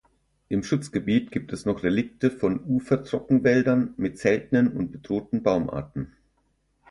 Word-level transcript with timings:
Im 0.49 0.63
Schutzgebiet 0.63 1.31
gibt 1.31 1.53
es 1.53 1.67
noch 1.67 1.83
Relikte 1.83 2.31
von 2.31 2.59
Ufertrockenwäldern 2.65 3.93
mit 3.97 4.17
seltenen 4.17 4.75
und 4.75 4.91
bedrohten 4.91 5.43
Baumarten. 5.43 6.11